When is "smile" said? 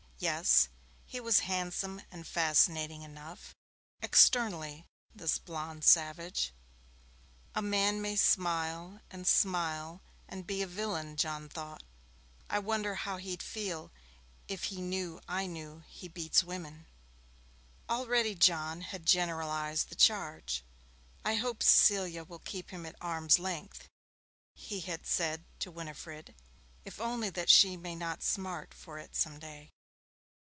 8.15-9.01, 9.25-9.99